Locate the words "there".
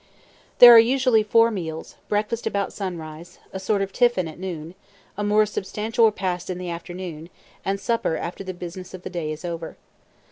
0.57-0.73